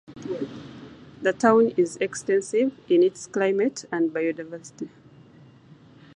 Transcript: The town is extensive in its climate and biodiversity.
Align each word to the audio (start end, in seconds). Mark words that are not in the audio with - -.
The 1.21 1.31
town 1.31 1.73
is 1.77 1.97
extensive 1.97 2.73
in 2.89 3.03
its 3.03 3.27
climate 3.27 3.85
and 3.91 4.09
biodiversity. 4.09 4.89